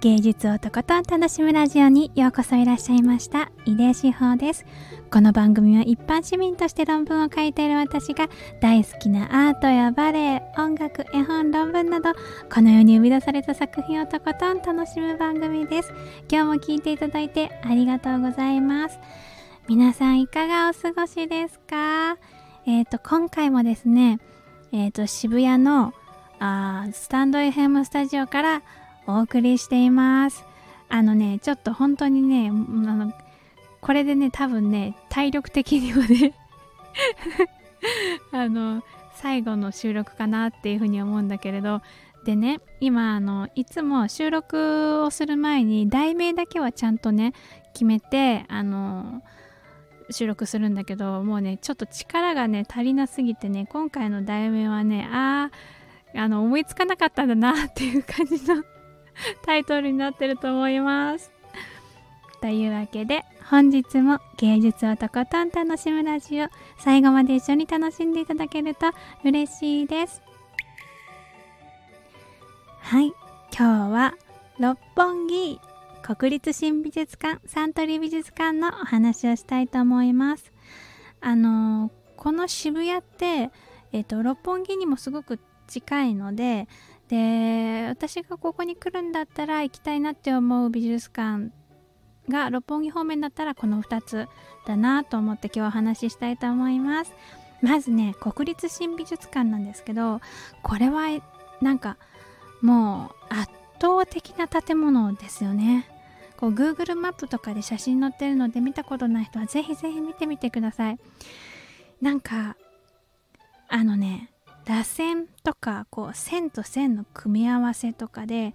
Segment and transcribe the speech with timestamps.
[0.00, 4.66] 芸術をとことん楽しむラジオにようこそいらっしゃいました井出志保です。
[5.10, 8.28] この番組は一般市民として論文を書いている私が
[8.60, 12.12] 大好きなアートやバレエ音楽絵本論文など
[12.52, 15.92] この世に生み出された作品をとことん楽しむ番組です。
[16.30, 18.98] 今日も聞いていただいてありがとうございます。
[19.66, 22.18] 皆さんいかがお過ごしですか？
[22.66, 24.20] えっ、ー、と今回もですね
[24.72, 25.94] えっ、ー、と渋谷の
[26.38, 28.62] あスタンド FM スタジオから
[29.06, 30.44] お送りしています。
[30.88, 33.12] あのね、ちょっと本当にね、あの
[33.80, 36.34] これでね、多分ね、体力的にはね
[38.32, 38.82] あの、
[39.14, 41.82] 最後の収録かなっていうふうに思うんだけれど、
[42.24, 47.32] でね、今、あの、いつも収録をする前に、題名だけはちゃんとね、
[47.72, 49.22] 決めて、あの、
[50.10, 55.50] 収録するんだけど、もうね、ちょっと力がね、足りなすぎてね、今回の題名はね、あ
[56.14, 58.64] あ、あの、思いつかなかったんだなっていう感じの
[59.42, 61.32] タイトルになってると思います。
[62.40, 68.90] というわけで本日も芸術をとことん楽しむラジオ最後まで一緒に楽しんでいただけると
[69.24, 70.22] 嬉しいです。
[72.80, 73.12] はい、
[73.56, 74.14] 今日は
[74.58, 75.60] 六本木
[76.02, 80.52] 国立新美術館サントリー美術館のお話をしたいと思います。
[81.20, 83.50] あのこの渋谷って、
[83.92, 86.68] えーと六本木にもすごく近いので
[87.08, 91.50] で私がここに来るんだったら行きたいなって思う美術館
[92.28, 94.26] が六本木方面だったらこの2つ
[94.66, 97.12] だなと思って今日お話ししたいと思います。
[97.62, 100.20] まずね国立新美術館なんですけど
[100.62, 101.06] これは
[101.62, 101.96] なんか
[102.60, 105.88] もう圧倒的な建物ですよね。
[106.36, 110.98] こう Google マップとかで写真載ってるので見たことない人はぜひぜひ見てみてください。
[112.02, 112.56] なんか
[113.68, 114.30] あのね
[114.66, 118.52] 螺旋とかこう線と線の組み合わせとかで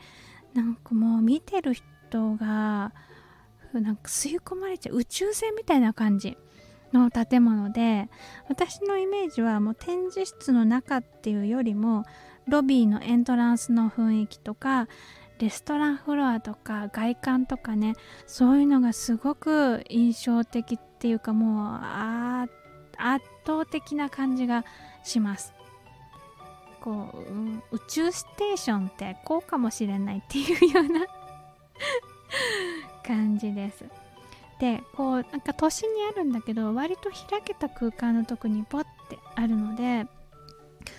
[0.54, 2.94] なんかもう見てる人が
[3.74, 6.38] なんか吸い込まれちゃう宇宙船みたいな感じ
[6.92, 8.10] の建物で
[8.50, 12.04] 私のイメージはもう展示室の中っていうよりも
[12.48, 14.90] ロビーのエントランスの雰囲気とか
[15.40, 17.96] レストランフロアとか外観とかね
[18.28, 21.80] そういうのがすごく印象的っていうかもう
[22.98, 24.66] 圧倒的な感じが
[25.04, 25.61] します。
[26.82, 31.06] こう、うん、宇宙ステーションってこうかもしれないっていうような
[33.06, 33.86] 感じです。
[34.60, 40.06] でこうなんか都心にあるんだけど割と開けた空間のとこにポッてあるので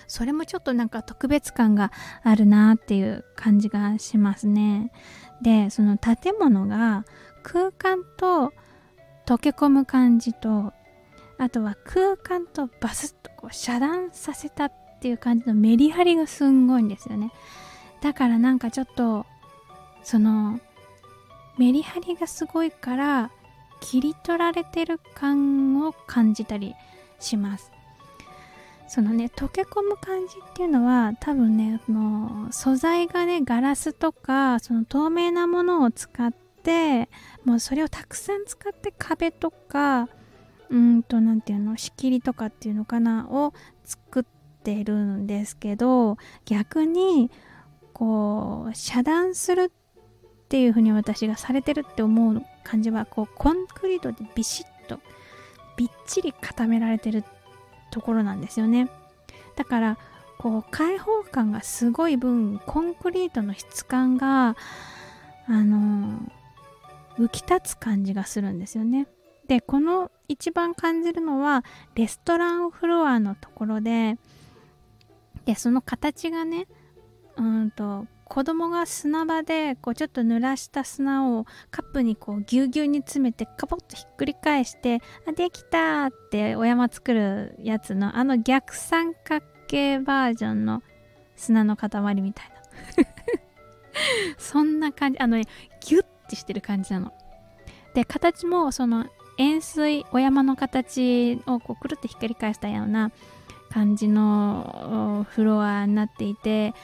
[0.09, 1.93] それもちょっとなんか特別感が
[2.25, 4.91] あるなっていう感じがしますね。
[5.43, 7.05] でその建物が
[7.43, 8.53] 空間と
[9.27, 10.73] 溶け込む感じと
[11.39, 14.71] あとは空間とバスッとこう遮断させた
[15.03, 17.33] っていう感じのメリハリがすんごいんですよね。
[18.01, 19.27] だからなんかちょっと
[20.05, 20.61] その
[21.59, 23.33] メリハリがすごいから
[23.81, 26.77] 切り取られてる感を感じたり
[27.19, 27.73] します。
[28.87, 36.33] そのね溶け込む感じっていうのは多分ねの素材がねガラスとかその透明なものを使っ
[36.63, 37.09] て
[37.45, 40.09] もうそれをたくさん使って壁とか
[40.71, 43.53] うんと何ていうの仕切りとかっていうのかなを
[43.85, 44.23] 作っ
[44.63, 47.31] てるんですけど逆に
[47.93, 55.01] こう遮断するっていう風に私がされてるって思う感じはこうコンクリートでビシッと
[55.77, 57.25] びっちり固められてる
[57.91, 58.89] ところなんですよね。
[59.57, 59.99] だから
[60.39, 64.57] こう開放感がすごい分コンクリートの質感が
[65.47, 66.19] あの
[67.19, 69.07] 浮き立つ感じがするんですよね。
[69.47, 71.65] でこの一番感じるのは
[71.95, 74.17] レストランフロアのところで
[75.45, 76.67] でその形がね
[77.37, 90.83] うんと子供が砂場でこうちょっと濡らした砂をカップにこうぎゅうぎゅうに詰めてカポッとひっくり返して「あできた!」ってお山作るやつのあの逆三角形バージョンの
[91.37, 91.91] 砂の塊
[92.23, 93.05] みたいな
[94.39, 95.45] そんな感じあのね
[95.81, 97.13] ギュッてしてる感じなの
[97.95, 99.07] で形もその
[99.39, 103.11] 円錐お山の形をこうくるってひっくり返したような
[103.73, 106.75] 感じのフロアになっていて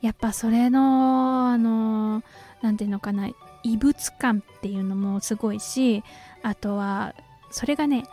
[0.00, 2.22] やっぱそれのあの
[2.62, 3.28] 何て言うのかな
[3.62, 6.02] 異物感っていうのもすごいし
[6.42, 7.14] あとは
[7.50, 8.04] それがね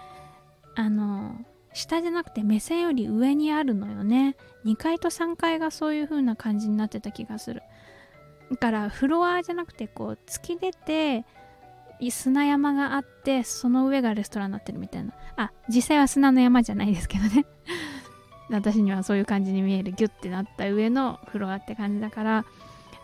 [0.75, 1.35] あの
[1.73, 4.35] 下じゃなくて目線より上にあるのよね。
[4.65, 7.61] 2階と3階がそういう風な感じになってた気がする。
[8.51, 11.25] だからフロアじゃなくてこう突き出て
[12.09, 15.13] 砂山があってその上がレストランになってるみたいな。
[15.35, 17.45] あ実際は砂の山じゃないですけどね。
[18.49, 22.45] 私にはそういう感じに見えるギュッてなった上のフロアって感じだから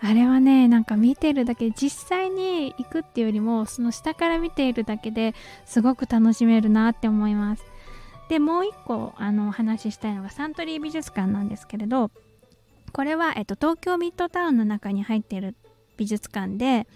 [0.01, 5.33] あれはねなんか見てるだけ実際に行くっていうよりもその下から見ているだけで
[5.65, 7.63] すごく楽しめるなって思います。
[8.30, 12.09] でもう一個あのお話ししたいのがサントリー美術館なんですけれど
[12.91, 15.56] これは、えっと、東京ミッドタウンの中に入っている
[15.95, 16.88] 美術館で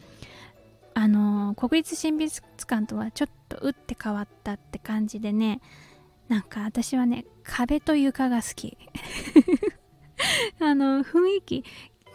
[0.95, 5.61] あの国立新美術館とはちょっと打って変わったって感じでね
[6.29, 8.77] なんか私はね壁と床が好き。
[10.59, 11.63] あの雰囲気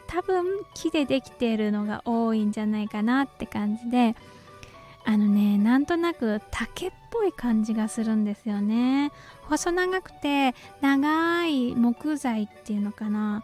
[0.06, 4.14] 多分木でできているのが多いんじゃないかなって感じで。
[5.06, 9.12] あのねなんとなく竹っぽい感じがするんですよね。
[9.42, 13.42] 細長くて長い木材っていうのかな。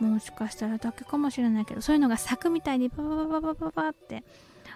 [0.00, 4.24] もしかしたら竹かもしれないけどそういうのが咲くみたいにババババババって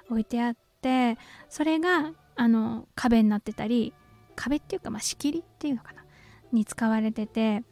[0.08, 1.18] 置いてあって
[1.50, 3.92] それがあの壁になってたり
[4.36, 6.05] 壁っていうかまあ仕切りっていうのかな。
[6.52, 7.62] に使われてて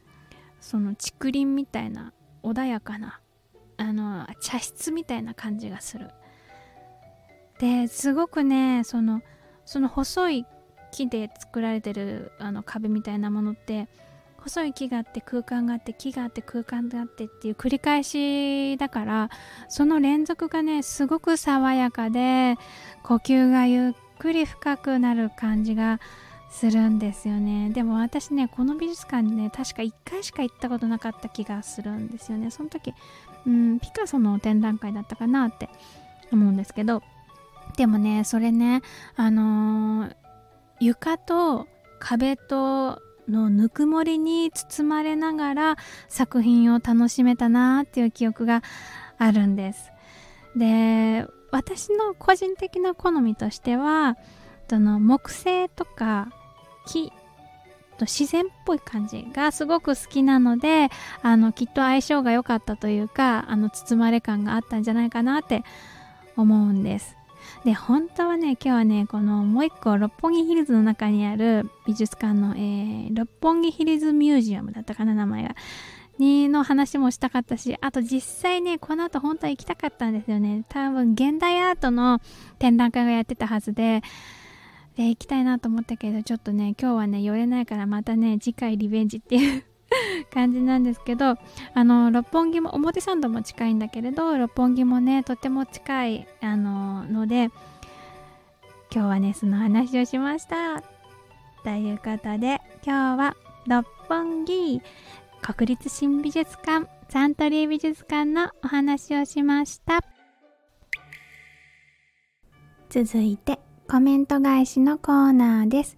[0.59, 2.13] その竹林みたいな
[2.43, 3.21] 穏やかな
[3.77, 6.09] あの茶室みたいな感じがする。
[7.59, 9.21] ですごくねその
[9.65, 10.45] その細い
[10.91, 13.87] 木で作られてるあの壁みたいなものって
[14.37, 19.29] 細い木があって空間があって木があって空間があってっていう繰り返しだから
[19.69, 22.55] その連続がねすごく爽やかで
[23.03, 25.99] 呼吸がゆっくり深くなる感じが
[26.55, 27.69] するんですよね。
[27.69, 32.49] でも私ねこの美術館にね確か1回しか行ったことなかった気がするんですよね。
[32.49, 32.93] その時
[33.45, 35.69] うんピカソの展覧会だったかなって
[36.31, 37.03] 思うんですけど。
[37.75, 38.83] でもねそれね
[39.17, 40.15] あのー、
[40.79, 41.67] 床と
[41.99, 45.75] 壁とのぬくもりに包まれながら
[46.07, 48.63] 作品を楽しめたなっていう記憶が
[49.17, 49.91] あるんです。
[50.55, 54.17] で私の個人的な好みとしては
[54.69, 56.29] その木製とか
[56.85, 57.11] 木
[57.97, 60.89] と自然っぽい感じがすごく好きなので
[61.21, 65.63] あのきっと相性が良かったというかあの包まれ感があったんじゃないかなって
[66.35, 67.17] 思うんです。
[67.63, 75.55] で本当はね今日はねこのもう一個六本木ヒルズの中にある美術館の、えー、六本木ヒルズミュージアムだったかな名前が。
[76.17, 80.63] にの話もしたかったしあと実際ねこの後本当は行きたかったんですよね。
[80.69, 82.21] 多分現代アートの
[82.57, 84.01] 展覧会がやってたはずで
[84.95, 89.63] で行きたいなと思ったけどちょっとね今日はね寄れないからまたね次回リベンジっていう
[90.33, 91.37] 感じなんですけど
[91.73, 97.49] あの六本木も表参道も近いんだけれど六本木もねとても近いあのので
[98.93, 100.81] 今日はねその話をしました。
[101.63, 103.35] ということで今日は
[103.67, 104.81] 六本木
[105.41, 110.01] 国立新美術館サントリー美術館のお話をしました。
[112.89, 113.59] 続いて
[113.95, 115.95] コメント返しのコーナーです。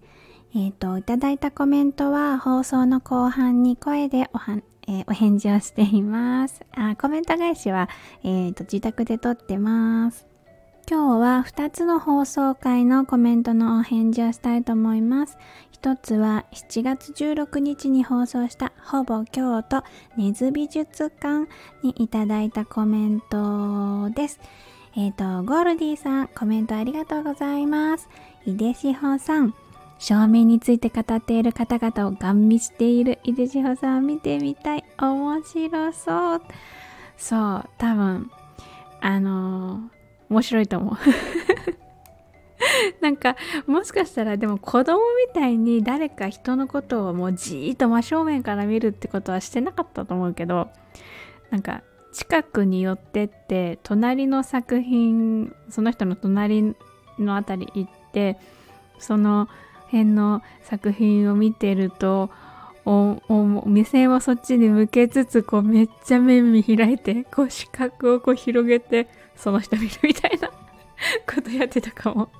[0.54, 6.64] えっ、ー、と、いただいたコメントは放送の後半に声でおは、えー、お返事をしています。
[6.76, 7.88] あコメント返しは、
[8.22, 10.28] えっ、ー、と、自宅で撮ってます。
[10.88, 15.36] 今日は2つの放送回のコメントのお返事をしたいと思います。
[15.72, 19.82] 一つは7月16日に放送したほぼ京都
[20.16, 21.48] 根津美術館
[21.82, 24.38] にいただいたコメントです。
[24.98, 28.08] えっ、ー、と、ゴールディさん、コメントありがとうございます。
[28.44, 29.54] 井出志保さん、
[30.00, 34.84] 照明について語っている方々をガン見している井出志保さん見てみたい。
[34.98, 36.42] 面白そう。
[37.16, 38.28] そう、多分、
[39.00, 39.80] あのー、
[40.30, 40.94] 面白いと思う。
[43.00, 43.36] なんか
[43.68, 50.68] もしかしたらでも子供みたいに誰か人のことをもうじーっと真正面から見るってことはしてなかったと思うけど
[51.50, 56.74] なんか近くに寄ってって隣の作品その人の隣
[57.18, 58.38] の辺り行って
[58.98, 59.48] その
[59.86, 62.30] 辺の作品を見てると
[62.84, 72.30] おお目線はそっちに向けつつこうめっちゃ目見開いてこう視覚をこう広げてその人見るみたいなことやってたかも。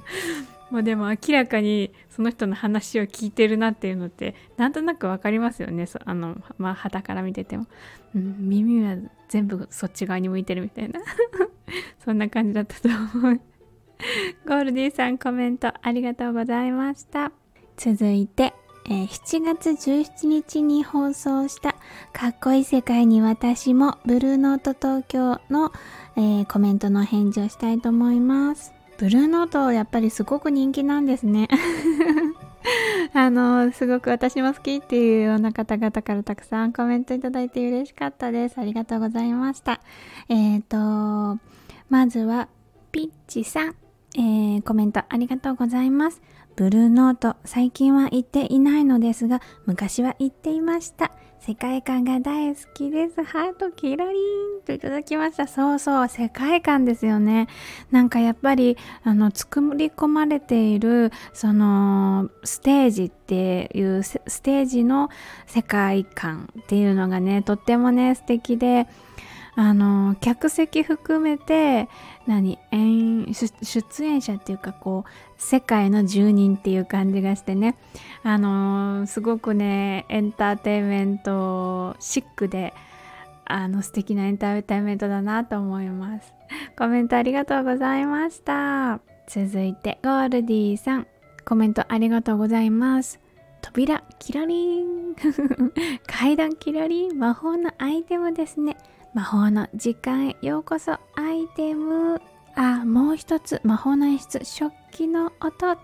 [0.70, 5.86] もうでも明らかにその人の話を聞いてるなっていうのってなんとなく分かりますよね。
[6.04, 7.66] あのまあ旗から見てても、
[8.14, 8.96] うん、耳は
[9.28, 11.00] 全部そっち側に向いてるみたいな。
[12.04, 13.40] そんな感じだったと思う。
[14.46, 17.32] ゴールディーさんコメントありがとうございました。
[17.76, 18.54] 続いて、
[18.86, 21.76] えー、7月17日に放送した
[22.12, 25.72] かっこいい世界に私もブルーノート東京の、
[26.16, 28.77] えー、コメントの返事をしたいと思います。
[28.98, 31.48] ブルーノートやっぱりすごく人気なんですね。
[33.14, 38.58] あのすごく私も好きっていうような方々からたくさんコメントいただいて嬉しかったです。
[38.58, 39.80] ありがとうございました。
[40.28, 41.40] えっ、ー、と
[41.88, 42.48] まずは
[42.90, 43.74] ピッチさん、
[44.16, 46.20] えー、コメントありがとうございます。
[46.56, 51.12] ブルーノート最近は行っていないのですが昔は行っていました。
[51.40, 53.22] 世界観が大好きです。
[53.22, 55.46] ハートキラリンといただきました。
[55.46, 57.48] そうそう、世界観ですよね。
[57.90, 65.10] なんかやっぱり、あの、作り込まれている、その、ステージっていうステージの
[65.46, 68.86] 世界観っていうのがね、とってもね、素敵で、
[69.58, 71.88] あの客席含めて
[72.28, 77.76] 何演出演者っていうかこう世界の住人っていう感じがしてね。
[78.22, 82.72] あのすごくねエンターテインメントシックで
[83.46, 86.32] あの素敵なエンターテインメントだなと思います。
[86.78, 89.00] コメントありがとうございました。
[89.26, 91.08] 続いてゴールディさん。
[91.44, 93.18] コメントありがとうございます。
[93.60, 95.16] 扉キラリン。
[96.06, 97.18] 階段キラリン。
[97.18, 98.76] 魔法のアイテムですね。
[99.18, 102.22] 魔法の時間へようこそアイテム。
[102.54, 103.60] あもう一つ。
[103.64, 105.76] 魔法の演出食器の音。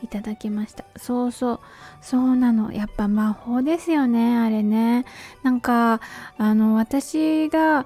[0.00, 0.84] いただきました。
[0.96, 1.60] そうそう。
[2.00, 2.72] そうなの。
[2.72, 5.06] やっぱ魔法ですよねあれね。
[5.42, 6.00] なんか
[6.38, 7.84] あの私が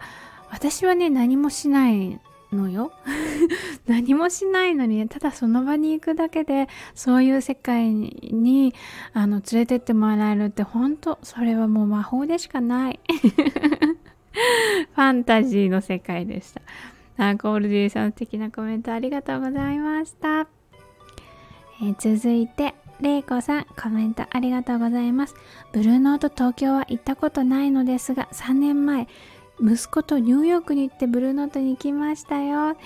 [0.51, 2.21] 私はね何もしない
[2.53, 2.93] のよ。
[3.89, 8.75] 何もしないのに、ね、ただその場に行くだけでそういう世界に
[9.15, 13.01] あの連れてってもらえるって本当それはもう魔法でしかない。
[14.95, 16.61] ファンタジーの世界でした。
[17.19, 20.47] あコールディさん素敵なコメントありがとうございました。
[21.81, 25.35] えー、続いて、れいこさん、コメントありがとうございます。
[25.73, 29.09] ブルーノート東京は行ったことないのですが、3年前、
[29.61, 32.77] 息子とニューヨークに行ってブルーノートに行きましたよ。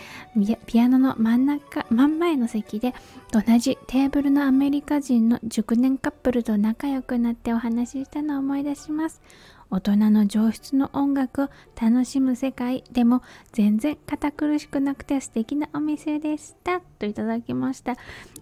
[0.67, 2.95] ピアノの真ん中、真ん前の席で
[3.33, 9.21] 同じテーブルのアメリカ人の熟年カップルと仲良くなってお話ししたのを思い出します。
[9.71, 11.49] 大人の上質の音楽を
[11.81, 13.23] 楽しむ世界でも
[13.53, 16.81] 全然堅苦しくなくて素敵なお店でした。
[16.81, 17.93] といただきました。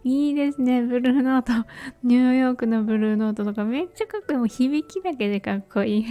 [0.05, 0.83] いいですね。
[0.83, 1.69] ブルーノート。
[2.03, 4.39] ニューヨークのブルーノートとかめっちゃかっこいい。
[4.39, 6.07] もう響きだけでかっこいい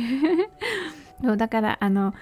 [1.24, 2.14] そうだからあの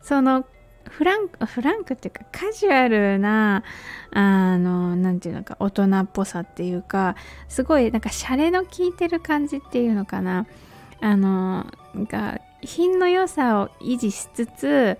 [0.00, 0.46] その
[0.88, 3.64] フランク、フランクっていうかカジュアルな、
[4.12, 7.16] あの、なんていうのか、大人っぽさっていうか、
[7.48, 10.46] すごいなんかシャレの効いてる感じっていうのかな。
[11.00, 14.98] あのが品の良さを維持しつつ、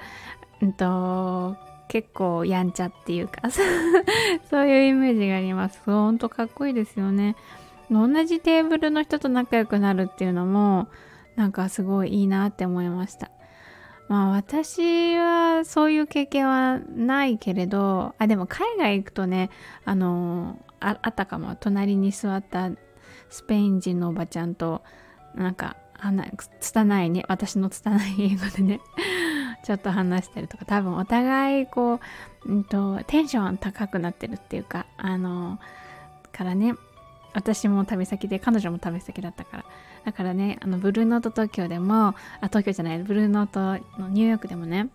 [0.61, 1.57] うんと、
[1.89, 3.51] 結構やんちゃっていうか
[4.51, 5.81] そういうイメージがあります。
[5.85, 7.37] ほんとかっこいいですよね。
[7.91, 10.89] 同じテーブルの人と仲良くなるっていうのも
[11.37, 13.31] なんかすごいいいなって思いました。
[14.09, 19.51] まあ私はそういう経験はないけれどあでも海外行くとね
[19.85, 22.71] あのああったかも隣に座った
[23.31, 24.83] スペイン人のおばちゃんと
[25.35, 25.77] なんか
[26.61, 28.81] 拙いね私の拙い英語でね。
[29.65, 30.67] ちょっと話してるとか。
[30.67, 32.01] 多分お互いこ
[32.45, 35.59] う、うんと、テンション高くなってるっていうかあの
[36.33, 36.75] からね
[37.33, 39.65] 私も旅先で彼女も旅先だったから。
[40.05, 42.15] だからねあのブルーノート東京でもあ
[42.49, 44.89] 東京じゃないブルーノートのニューヨークでもね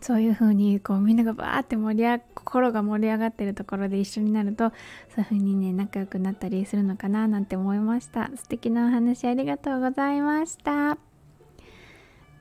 [0.00, 4.70] そういう風にこうみんながバーって盛り上が心が盛り上がってるところで一緒になると
[5.14, 8.30] そういう風にね仲良くなったりするのかななんて思いました。
[8.36, 10.98] 素敵なお話ありがとうございました。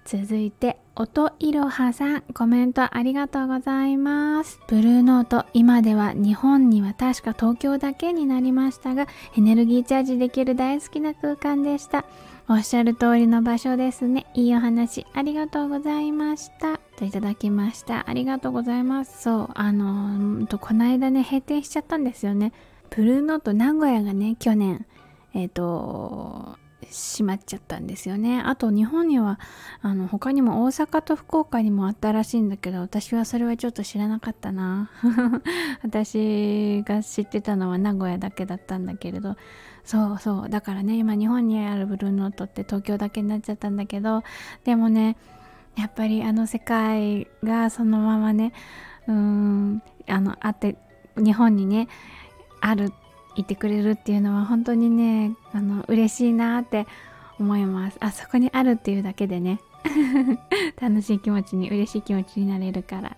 [0.05, 4.57] 続いて音いろはさんコメントありがとうございます。
[4.67, 12.05] ブルーノート今では日本には確か東京だけになりましたがエネルギーチャージできる大好きな空間でした。
[12.49, 14.25] おっしゃる通りの場所ですね。
[14.33, 16.79] いいお話ありがとうございました。
[16.95, 18.09] といただきました。
[18.09, 19.23] ありがとうございます。
[19.23, 22.53] そう、あのと、この間ね、閉店しちゃったんですよね。
[22.89, 24.85] ブルーノート名古屋がね、去年、
[25.33, 26.57] えっ、ー、と、
[26.89, 28.41] 閉まっちゃったんですよね。
[28.41, 29.39] あと日本には
[29.81, 34.89] あの他にも大阪と福岡にもあったらしいんだけど私はそれはちょっと知らなかったな。
[35.83, 39.35] 私が知ってたのは名古屋だけだったんだけれど
[39.87, 40.49] そうそう。
[40.49, 44.21] だからね今日本にあるブルーノートって東京だけになっちゃったんだけど
[44.65, 45.15] でもね
[45.77, 48.51] やっぱりあの世界がそのままね
[49.07, 50.75] うーんあのあって
[51.15, 51.87] 日本にね
[52.59, 52.91] ある
[53.37, 56.85] いてくれるっていうのは本当にねあの嬉しいなって
[57.39, 57.97] 思います。
[58.01, 59.61] あそこにあるっていうだけでね
[60.81, 63.15] 楽しい気持ちに嬉しい気持ちになれるから。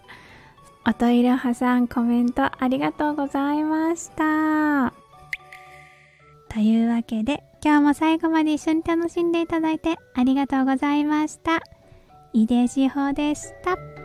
[0.86, 4.99] おといろはさんコメントありがとうございました。
[6.60, 11.62] というわけで今日も最後まで一緒に楽しんでいただいてありがとうございました
[12.34, 13.99] 井出志保でした。